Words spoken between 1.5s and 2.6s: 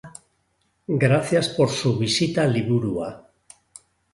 su visita